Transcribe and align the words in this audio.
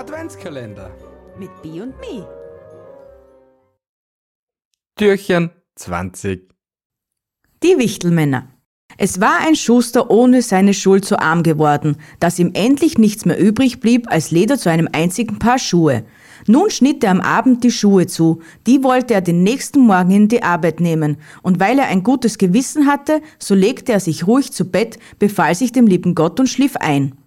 Adventskalender. 0.00 0.90
Mit 1.38 1.50
B 1.60 1.82
und 1.82 1.92
Me. 2.00 2.26
Türchen 4.96 5.50
20. 5.76 6.48
Die 7.62 7.76
Wichtelmänner. 7.76 8.48
Es 8.96 9.20
war 9.20 9.40
ein 9.46 9.56
Schuster 9.56 10.10
ohne 10.10 10.40
seine 10.40 10.72
Schuld 10.72 11.04
so 11.04 11.16
arm 11.16 11.42
geworden, 11.42 11.98
dass 12.18 12.38
ihm 12.38 12.52
endlich 12.54 12.96
nichts 12.96 13.26
mehr 13.26 13.38
übrig 13.38 13.80
blieb 13.80 14.10
als 14.10 14.30
Leder 14.30 14.56
zu 14.56 14.70
einem 14.70 14.88
einzigen 14.90 15.38
Paar 15.38 15.58
Schuhe. 15.58 16.06
Nun 16.46 16.70
schnitt 16.70 17.04
er 17.04 17.10
am 17.10 17.20
Abend 17.20 17.62
die 17.62 17.70
Schuhe 17.70 18.06
zu, 18.06 18.40
die 18.66 18.82
wollte 18.82 19.12
er 19.12 19.20
den 19.20 19.42
nächsten 19.42 19.80
Morgen 19.80 20.12
in 20.12 20.28
die 20.28 20.42
Arbeit 20.42 20.80
nehmen, 20.80 21.18
und 21.42 21.60
weil 21.60 21.78
er 21.78 21.88
ein 21.88 22.02
gutes 22.02 22.38
Gewissen 22.38 22.86
hatte, 22.86 23.20
so 23.38 23.54
legte 23.54 23.92
er 23.92 24.00
sich 24.00 24.26
ruhig 24.26 24.50
zu 24.50 24.64
Bett, 24.64 24.98
befahl 25.18 25.54
sich 25.54 25.72
dem 25.72 25.86
lieben 25.86 26.14
Gott 26.14 26.40
und 26.40 26.46
schlief 26.46 26.76
ein. 26.76 27.19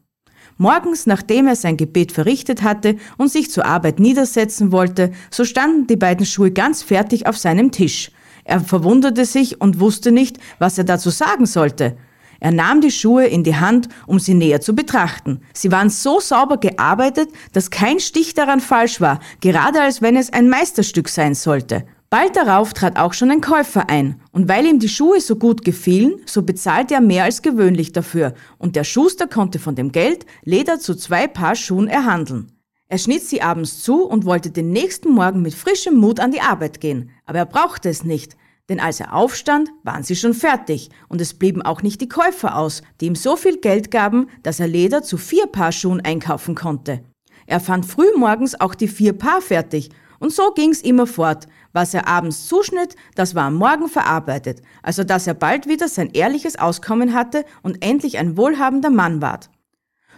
Morgens, 0.63 1.07
nachdem 1.07 1.47
er 1.47 1.57
sein 1.57 1.75
Gebet 1.75 2.13
verrichtet 2.13 2.63
hatte 2.63 2.95
und 3.17 3.29
sich 3.29 3.51
zur 3.51 3.65
Arbeit 3.65 3.99
niedersetzen 3.99 4.71
wollte, 4.71 5.11
so 5.29 5.43
standen 5.43 5.87
die 5.87 5.97
beiden 5.97 6.25
Schuhe 6.25 6.51
ganz 6.51 6.81
fertig 6.81 7.27
auf 7.27 7.37
seinem 7.37 7.73
Tisch. 7.73 8.11
Er 8.45 8.61
verwunderte 8.61 9.25
sich 9.25 9.59
und 9.59 9.81
wusste 9.81 10.13
nicht, 10.13 10.37
was 10.59 10.77
er 10.77 10.85
dazu 10.85 11.09
sagen 11.09 11.47
sollte. 11.47 11.97
Er 12.39 12.53
nahm 12.53 12.79
die 12.79 12.91
Schuhe 12.91 13.25
in 13.27 13.43
die 13.43 13.57
Hand, 13.57 13.89
um 14.07 14.19
sie 14.19 14.35
näher 14.35 14.61
zu 14.61 14.73
betrachten. 14.73 15.41
Sie 15.53 15.69
waren 15.69 15.89
so 15.89 16.21
sauber 16.21 16.55
gearbeitet, 16.55 17.27
dass 17.51 17.69
kein 17.69 17.99
Stich 17.99 18.33
daran 18.33 18.61
falsch 18.61 19.01
war, 19.01 19.19
gerade 19.41 19.81
als 19.81 20.01
wenn 20.01 20.15
es 20.15 20.31
ein 20.31 20.47
Meisterstück 20.47 21.09
sein 21.09 21.35
sollte. 21.35 21.83
Bald 22.13 22.35
darauf 22.35 22.73
trat 22.73 22.99
auch 22.99 23.13
schon 23.13 23.31
ein 23.31 23.41
Käufer 23.41 23.89
ein, 23.89 24.21
und 24.31 24.47
weil 24.47 24.67
ihm 24.67 24.77
die 24.77 24.87
Schuhe 24.87 25.19
so 25.19 25.35
gut 25.35 25.65
gefielen, 25.65 26.21
so 26.27 26.43
bezahlte 26.43 26.93
er 26.93 27.01
mehr 27.01 27.23
als 27.23 27.41
gewöhnlich 27.41 27.91
dafür, 27.91 28.35
und 28.59 28.75
der 28.75 28.83
Schuster 28.83 29.25
konnte 29.25 29.57
von 29.57 29.73
dem 29.73 29.91
Geld 29.91 30.27
Leder 30.43 30.77
zu 30.77 30.93
zwei 30.93 31.27
Paar 31.27 31.55
Schuhen 31.55 31.87
erhandeln. 31.87 32.51
Er 32.87 32.99
schnitt 32.99 33.23
sie 33.23 33.41
abends 33.41 33.81
zu 33.81 34.03
und 34.05 34.25
wollte 34.25 34.51
den 34.51 34.69
nächsten 34.69 35.09
Morgen 35.09 35.41
mit 35.41 35.55
frischem 35.55 35.95
Mut 35.95 36.19
an 36.19 36.29
die 36.29 36.41
Arbeit 36.41 36.79
gehen, 36.81 37.09
aber 37.25 37.39
er 37.39 37.45
brauchte 37.47 37.89
es 37.89 38.03
nicht, 38.03 38.37
denn 38.69 38.79
als 38.79 38.99
er 38.99 39.15
aufstand, 39.15 39.71
waren 39.81 40.03
sie 40.03 40.15
schon 40.15 40.35
fertig, 40.35 40.91
und 41.09 41.19
es 41.19 41.33
blieben 41.33 41.63
auch 41.63 41.81
nicht 41.81 41.99
die 41.99 42.09
Käufer 42.09 42.57
aus, 42.57 42.83
die 43.01 43.07
ihm 43.07 43.15
so 43.15 43.35
viel 43.35 43.57
Geld 43.57 43.89
gaben, 43.89 44.27
dass 44.43 44.59
er 44.59 44.67
Leder 44.67 45.01
zu 45.01 45.17
vier 45.17 45.47
Paar 45.47 45.71
Schuhen 45.71 45.99
einkaufen 45.99 46.53
konnte. 46.53 47.03
Er 47.47 47.59
fand 47.59 47.87
früh 47.87 48.05
morgens 48.15 48.53
auch 48.61 48.75
die 48.75 48.87
vier 48.87 49.13
Paar 49.13 49.41
fertig, 49.41 49.89
und 50.23 50.31
so 50.31 50.51
ging's 50.51 50.79
immer 50.79 51.05
fort, 51.05 51.49
was 51.73 51.93
er 51.93 52.07
abends 52.07 52.47
zuschnitt, 52.47 52.95
das 53.13 53.35
war 53.35 53.43
am 53.43 53.55
Morgen 53.55 53.89
verarbeitet, 53.89 54.61
also 54.81 55.03
dass 55.03 55.27
er 55.27 55.33
bald 55.33 55.67
wieder 55.67 55.89
sein 55.89 56.11
ehrliches 56.13 56.57
Auskommen 56.57 57.13
hatte 57.13 57.43
und 57.61 57.83
endlich 57.83 58.17
ein 58.17 58.37
wohlhabender 58.37 58.89
Mann 58.89 59.21
ward. 59.21 59.49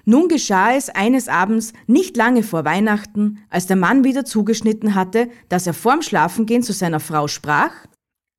Nun 0.06 0.28
geschah 0.28 0.76
es 0.76 0.90
eines 0.90 1.28
Abends, 1.28 1.74
nicht 1.88 2.16
lange 2.18 2.44
vor 2.44 2.66
Weihnachten, 2.66 3.40
als 3.50 3.66
der 3.66 3.78
Mann 3.78 4.04
wieder 4.04 4.26
zugeschnitten 4.26 4.94
hatte, 4.94 5.28
dass 5.50 5.66
er 5.66 5.74
vorm 5.74 6.04
Schlafengehen 6.04 6.62
zu 6.62 6.74
seiner 6.74 7.00
Frau 7.00 7.28
sprach, 7.28 7.72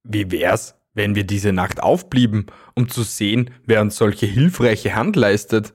Wie 0.05 0.31
wär's, 0.31 0.77
wenn 0.95 1.17
wir 1.17 1.25
diese 1.25 1.53
Nacht 1.53 1.83
aufblieben, 1.83 2.47
um 2.77 2.89
zu 2.89 3.03
sehen, 3.03 3.51
wer 3.65 3.83
uns 3.83 3.97
solche 3.97 4.27
hilfreiche 4.27 4.95
Hand 4.95 5.17
leistet? 5.17 5.75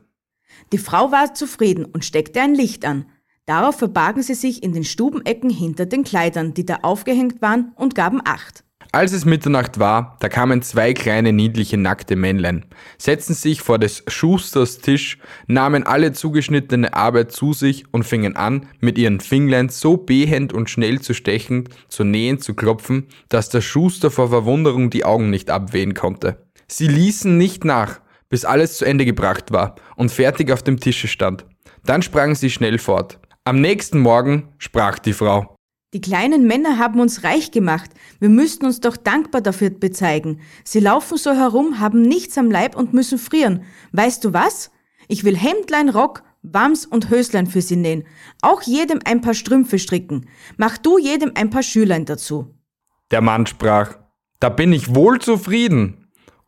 Die 0.71 0.77
Frau 0.77 1.11
war 1.11 1.33
zufrieden 1.33 1.83
und 1.83 2.05
steckte 2.05 2.39
ein 2.39 2.55
Licht 2.55 2.85
an, 2.85 3.07
Darauf 3.45 3.77
verbargen 3.77 4.21
sie 4.21 4.35
sich 4.35 4.63
in 4.63 4.73
den 4.73 4.83
Stubenecken 4.83 5.49
hinter 5.49 5.85
den 5.85 6.03
Kleidern, 6.03 6.53
die 6.53 6.65
da 6.65 6.79
aufgehängt 6.83 7.41
waren, 7.41 7.71
und 7.75 7.95
gaben 7.95 8.21
Acht. 8.23 8.63
Als 8.93 9.13
es 9.13 9.23
Mitternacht 9.23 9.79
war, 9.79 10.17
da 10.19 10.27
kamen 10.27 10.61
zwei 10.61 10.93
kleine 10.93 11.31
niedliche 11.31 11.77
nackte 11.77 12.17
Männlein, 12.17 12.65
setzten 12.97 13.33
sich 13.33 13.61
vor 13.61 13.79
des 13.79 14.03
Schusters 14.07 14.79
Tisch, 14.79 15.17
nahmen 15.47 15.83
alle 15.83 16.11
zugeschnittene 16.11 16.93
Arbeit 16.93 17.31
zu 17.31 17.53
sich 17.53 17.85
und 17.93 18.03
fingen 18.03 18.35
an, 18.35 18.67
mit 18.81 18.97
ihren 18.97 19.21
Finglein 19.21 19.69
so 19.69 19.95
behend 19.95 20.51
und 20.51 20.69
schnell 20.69 20.99
zu 20.99 21.13
stechen, 21.13 21.69
zu 21.87 22.03
nähen, 22.03 22.39
zu 22.39 22.53
klopfen, 22.53 23.07
dass 23.29 23.47
der 23.47 23.61
Schuster 23.61 24.11
vor 24.11 24.27
Verwunderung 24.27 24.89
die 24.89 25.05
Augen 25.05 25.29
nicht 25.29 25.49
abwehen 25.49 25.93
konnte. 25.93 26.45
Sie 26.67 26.89
ließen 26.89 27.37
nicht 27.37 27.63
nach, 27.63 28.01
bis 28.27 28.43
alles 28.43 28.77
zu 28.77 28.83
Ende 28.83 29.05
gebracht 29.05 29.53
war 29.53 29.75
und 29.95 30.11
fertig 30.11 30.51
auf 30.51 30.63
dem 30.63 30.81
Tische 30.81 31.07
stand. 31.07 31.45
Dann 31.85 32.01
sprangen 32.01 32.35
sie 32.35 32.49
schnell 32.49 32.77
fort. 32.77 33.20
Am 33.43 33.59
nächsten 33.59 33.99
Morgen 33.99 34.53
sprach 34.59 34.99
die 34.99 35.13
Frau. 35.13 35.55
Die 35.95 36.01
kleinen 36.01 36.45
Männer 36.45 36.77
haben 36.77 36.99
uns 36.99 37.23
reich 37.23 37.49
gemacht. 37.49 37.89
Wir 38.19 38.29
müssten 38.29 38.67
uns 38.67 38.81
doch 38.81 38.95
dankbar 38.95 39.41
dafür 39.41 39.71
bezeigen. 39.71 40.41
Sie 40.63 40.79
laufen 40.79 41.17
so 41.17 41.31
herum, 41.31 41.79
haben 41.79 42.03
nichts 42.03 42.37
am 42.37 42.51
Leib 42.51 42.75
und 42.75 42.93
müssen 42.93 43.17
frieren. 43.17 43.63
Weißt 43.93 44.23
du 44.23 44.31
was? 44.31 44.69
Ich 45.07 45.23
will 45.23 45.35
Hemdlein, 45.35 45.89
Rock, 45.89 46.21
Wams 46.43 46.85
und 46.85 47.09
Höslein 47.09 47.47
für 47.47 47.63
sie 47.63 47.77
nähen. 47.77 48.03
Auch 48.43 48.61
jedem 48.61 48.99
ein 49.05 49.21
paar 49.21 49.33
Strümpfe 49.33 49.79
stricken. 49.79 50.29
Mach 50.57 50.77
du 50.77 50.99
jedem 50.99 51.31
ein 51.33 51.49
paar 51.49 51.63
Schülein 51.63 52.05
dazu. 52.05 52.53
Der 53.09 53.21
Mann 53.21 53.47
sprach, 53.47 53.97
da 54.39 54.49
bin 54.49 54.71
ich 54.71 54.93
wohl 54.93 55.19
zufrieden. 55.19 56.00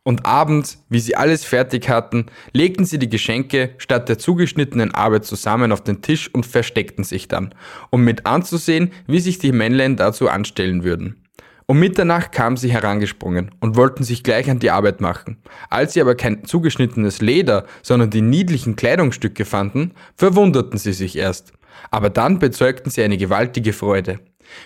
Und 0.06 0.26
abends, 0.26 0.84
wie 0.90 1.00
sie 1.00 1.16
alles 1.16 1.44
fertig 1.44 1.88
hatten, 1.88 2.26
legten 2.52 2.84
sie 2.84 2.98
die 2.98 3.08
Geschenke 3.08 3.70
statt 3.78 4.06
der 4.10 4.18
zugeschnittenen 4.18 4.94
Arbeit 4.94 5.24
zusammen 5.24 5.72
auf 5.72 5.82
den 5.82 6.02
Tisch 6.02 6.32
und 6.32 6.44
versteckten 6.44 7.04
sich 7.04 7.26
dann, 7.26 7.54
um 7.88 8.04
mit 8.04 8.26
anzusehen, 8.26 8.92
wie 9.06 9.20
sich 9.20 9.38
die 9.38 9.52
Männlein 9.52 9.96
dazu 9.96 10.28
anstellen 10.28 10.84
würden. 10.84 11.24
Um 11.66 11.80
Mitternacht 11.80 12.32
kamen 12.32 12.58
sie 12.58 12.70
herangesprungen 12.70 13.50
und 13.60 13.76
wollten 13.76 14.04
sich 14.04 14.22
gleich 14.22 14.50
an 14.50 14.58
die 14.58 14.70
Arbeit 14.70 15.00
machen. 15.00 15.38
Als 15.70 15.94
sie 15.94 16.02
aber 16.02 16.14
kein 16.14 16.44
zugeschnittenes 16.44 17.22
Leder, 17.22 17.64
sondern 17.82 18.10
die 18.10 18.20
niedlichen 18.20 18.76
Kleidungsstücke 18.76 19.46
fanden, 19.46 19.92
verwunderten 20.16 20.78
sie 20.78 20.92
sich 20.92 21.16
erst. 21.16 21.54
Aber 21.90 22.10
dann 22.10 22.38
bezeugten 22.38 22.90
sie 22.90 23.02
eine 23.02 23.16
gewaltige 23.16 23.72
Freude. 23.72 24.20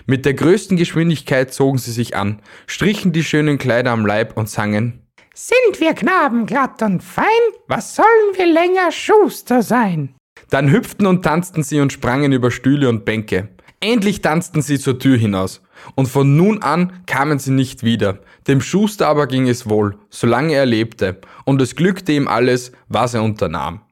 Mit 0.06 0.26
der 0.26 0.34
größten 0.34 0.76
Geschwindigkeit 0.76 1.54
zogen 1.54 1.78
sie 1.78 1.92
sich 1.92 2.16
an, 2.16 2.42
strichen 2.66 3.12
die 3.12 3.22
schönen 3.22 3.58
Kleider 3.58 3.92
am 3.92 4.04
Leib 4.04 4.36
und 4.36 4.48
sangen 4.48 5.04
sind 5.38 5.80
wir 5.80 5.94
Knaben 5.94 6.46
glatt 6.46 6.82
und 6.82 7.00
fein? 7.00 7.24
Was 7.68 7.94
sollen 7.94 8.34
wir 8.34 8.46
länger 8.46 8.90
Schuster 8.90 9.62
sein? 9.62 10.16
Dann 10.50 10.70
hüpften 10.70 11.06
und 11.06 11.22
tanzten 11.22 11.62
sie 11.62 11.80
und 11.80 11.92
sprangen 11.92 12.32
über 12.32 12.50
Stühle 12.50 12.88
und 12.88 13.04
Bänke. 13.04 13.48
Endlich 13.80 14.20
tanzten 14.20 14.62
sie 14.62 14.80
zur 14.80 14.98
Tür 14.98 15.16
hinaus. 15.16 15.62
Und 15.94 16.06
von 16.06 16.36
nun 16.36 16.62
an 16.62 17.04
kamen 17.06 17.38
sie 17.38 17.52
nicht 17.52 17.84
wieder. 17.84 18.18
Dem 18.48 18.60
Schuster 18.60 19.06
aber 19.06 19.28
ging 19.28 19.48
es 19.48 19.68
wohl, 19.68 19.96
solange 20.10 20.54
er 20.54 20.66
lebte, 20.66 21.20
und 21.44 21.62
es 21.62 21.76
glückte 21.76 22.12
ihm 22.12 22.26
alles, 22.26 22.72
was 22.88 23.14
er 23.14 23.22
unternahm. 23.22 23.82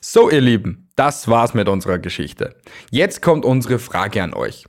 So, 0.00 0.30
ihr 0.30 0.40
Lieben, 0.40 0.88
das 0.96 1.28
war's 1.28 1.54
mit 1.54 1.68
unserer 1.68 2.00
Geschichte. 2.00 2.56
Jetzt 2.90 3.22
kommt 3.22 3.44
unsere 3.44 3.78
Frage 3.78 4.20
an 4.20 4.34
euch. 4.34 4.64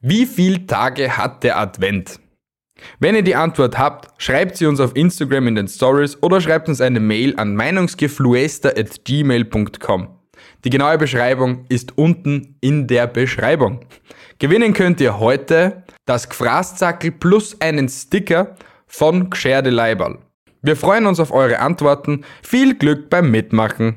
Wie 0.00 0.26
viele 0.26 0.66
Tage 0.66 1.16
hat 1.16 1.42
der 1.42 1.58
Advent? 1.58 2.20
Wenn 3.00 3.14
ihr 3.14 3.22
die 3.22 3.34
Antwort 3.34 3.78
habt, 3.78 4.08
schreibt 4.20 4.56
sie 4.56 4.66
uns 4.66 4.80
auf 4.80 4.96
Instagram 4.96 5.48
in 5.48 5.54
den 5.54 5.68
Stories 5.68 6.22
oder 6.22 6.40
schreibt 6.40 6.68
uns 6.68 6.80
eine 6.80 7.00
Mail 7.00 7.34
an 7.36 7.54
meinungsgefluester@gmail.com. 7.56 10.08
Die 10.64 10.70
genaue 10.70 10.98
Beschreibung 10.98 11.64
ist 11.68 11.98
unten 11.98 12.56
in 12.60 12.86
der 12.86 13.06
Beschreibung. 13.06 13.80
Gewinnen 14.38 14.72
könnt 14.72 15.00
ihr 15.00 15.18
heute 15.18 15.82
das 16.04 16.28
Gfrastzackel 16.28 17.12
plus 17.12 17.60
einen 17.60 17.88
Sticker 17.88 18.56
von 18.86 19.30
Gscherde 19.30 19.70
Leiberl. 19.70 20.18
Wir 20.62 20.76
freuen 20.76 21.06
uns 21.06 21.18
auf 21.18 21.32
eure 21.32 21.58
Antworten. 21.58 22.24
Viel 22.42 22.76
Glück 22.76 23.10
beim 23.10 23.30
Mitmachen. 23.30 23.96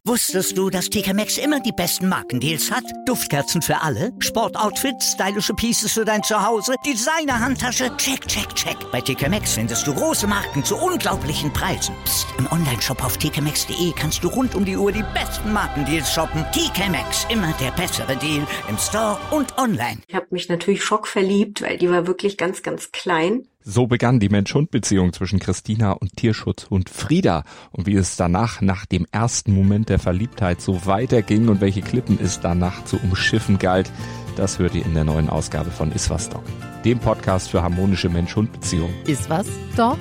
Wusstest 0.11 0.57
du, 0.57 0.69
dass 0.69 0.89
TK 0.89 1.13
Maxx 1.13 1.37
immer 1.37 1.61
die 1.61 1.71
besten 1.71 2.09
Markendeals 2.09 2.69
hat? 2.69 2.83
Duftkerzen 3.05 3.61
für 3.61 3.79
alle, 3.79 4.11
Sportoutfits, 4.19 5.13
stylische 5.13 5.53
Pieces 5.53 5.93
für 5.93 6.03
dein 6.03 6.21
Zuhause, 6.21 6.73
Designer-Handtasche, 6.85 7.95
check, 7.95 8.27
check, 8.27 8.53
check. 8.53 8.75
Bei 8.91 8.99
TK 8.99 9.29
Maxx 9.29 9.53
findest 9.53 9.87
du 9.87 9.93
große 9.93 10.27
Marken 10.27 10.65
zu 10.65 10.75
unglaublichen 10.75 11.53
Preisen. 11.53 11.95
Psst. 12.03 12.27
im 12.37 12.51
Onlineshop 12.51 13.01
auf 13.05 13.15
tkmaxx.de 13.19 13.93
kannst 13.95 14.21
du 14.21 14.27
rund 14.27 14.53
um 14.53 14.65
die 14.65 14.75
Uhr 14.75 14.91
die 14.91 15.05
besten 15.13 15.53
Markendeals 15.53 16.11
shoppen. 16.11 16.43
TK 16.51 16.89
Maxx, 16.89 17.25
immer 17.29 17.53
der 17.61 17.71
bessere 17.71 18.17
Deal 18.17 18.45
im 18.67 18.77
Store 18.77 19.17
und 19.31 19.57
online. 19.57 19.99
Ich 20.09 20.15
habe 20.15 20.27
mich 20.31 20.49
natürlich 20.49 20.83
schockverliebt, 20.83 21.61
weil 21.61 21.77
die 21.77 21.89
war 21.89 22.05
wirklich 22.05 22.35
ganz, 22.35 22.63
ganz 22.63 22.91
klein. 22.91 23.47
So 23.63 23.85
begann 23.85 24.19
die 24.19 24.29
Mensch-Hund-Beziehung 24.29 25.13
zwischen 25.13 25.37
Christina 25.37 25.91
und 25.91 26.15
Tierschutzhund 26.15 26.89
Frieda. 26.89 27.43
Und 27.71 27.85
wie 27.85 27.95
es 27.95 28.15
danach, 28.15 28.61
nach 28.61 28.87
dem 28.87 29.05
ersten 29.11 29.53
Moment 29.53 29.89
der 29.89 29.99
Verliebtheit, 30.01 30.61
so 30.61 30.85
weiterging 30.85 31.47
und 31.47 31.61
welche 31.61 31.81
Klippen 31.81 32.19
es 32.21 32.39
danach 32.39 32.83
zu 32.85 32.97
umschiffen 32.97 33.59
galt, 33.59 33.91
das 34.35 34.59
hört 34.59 34.75
ihr 34.75 34.85
in 34.85 34.93
der 34.93 35.03
neuen 35.03 35.29
Ausgabe 35.29 35.71
von 35.71 35.91
Iswas 35.91 36.29
Dog, 36.29 36.43
dem 36.83 36.99
Podcast 36.99 37.49
für 37.49 37.61
harmonische 37.61 38.09
Mensch-Hund-Beziehungen. 38.09 38.93
Iswas 39.05 39.47
Dog? 39.77 39.97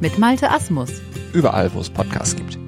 Mit 0.00 0.18
Malte 0.18 0.50
Asmus. 0.50 0.90
Überall, 1.32 1.72
wo 1.72 1.80
es 1.80 1.90
Podcasts 1.90 2.36
gibt. 2.36 2.63